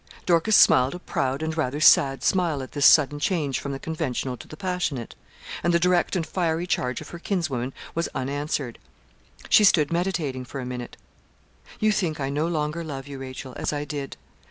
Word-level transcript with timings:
Dorcas 0.25 0.55
smiled 0.55 0.95
a 0.95 0.99
proud 0.99 1.43
and 1.43 1.55
rather 1.55 1.79
sad 1.79 2.23
smile 2.23 2.63
at 2.63 2.71
this 2.71 2.87
sudden 2.87 3.19
change 3.19 3.59
from 3.59 3.71
the 3.71 3.77
conventional 3.77 4.35
to 4.37 4.47
the 4.47 4.57
passionate; 4.57 5.13
and 5.61 5.75
the 5.75 5.79
direct 5.79 6.15
and 6.15 6.25
fiery 6.25 6.65
charge 6.65 7.01
of 7.01 7.09
her 7.09 7.19
kinswoman 7.19 7.71
was 7.93 8.09
unanswered. 8.15 8.79
She 9.47 9.63
stood 9.63 9.93
meditating 9.93 10.45
for 10.45 10.59
a 10.59 10.65
minute. 10.65 10.97
'You 11.79 11.91
think 11.91 12.19
I 12.19 12.31
no 12.31 12.47
longer 12.47 12.83
love 12.83 13.07
you, 13.07 13.19
Rachel, 13.19 13.53
as 13.57 13.71
I 13.71 13.85
did. 13.85 14.17